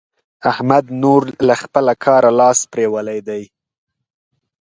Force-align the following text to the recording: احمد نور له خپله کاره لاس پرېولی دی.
احمد 0.51 0.85
نور 1.01 1.21
له 1.47 1.55
خپله 1.61 1.93
کاره 2.03 2.31
لاس 2.39 2.59
پرېولی 2.71 3.19
دی. 3.27 3.43